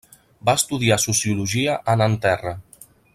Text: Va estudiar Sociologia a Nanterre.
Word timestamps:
Va 0.49 0.55
estudiar 0.59 0.97
Sociologia 1.03 1.77
a 1.95 1.99
Nanterre. 2.03 2.59